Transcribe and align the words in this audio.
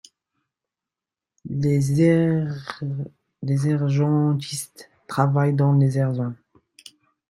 Les 1.45 1.91
urgentistes 3.67 4.89
travaillent 5.05 5.53
dans 5.53 5.73
les 5.73 5.97
urgences. 5.99 6.33